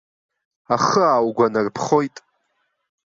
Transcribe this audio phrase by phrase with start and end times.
[0.75, 2.15] Ахы ааугәанарԥхоит.